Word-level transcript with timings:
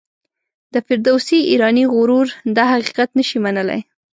د 0.73 0.75
فردوسي 0.85 1.39
ایرانی 1.51 1.85
غرور 1.93 2.27
دا 2.55 2.63
حقیقت 2.73 3.09
نه 3.17 3.23
شي 3.29 3.37
منلای. 3.45 3.81